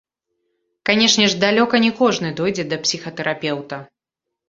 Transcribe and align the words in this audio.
Канечне 0.91 1.27
ж, 1.35 1.39
далёка 1.45 1.83
не 1.85 1.93
кожны 2.01 2.35
дойдзе 2.43 2.69
да 2.75 2.83
псіхатэрапеўта. 2.89 3.75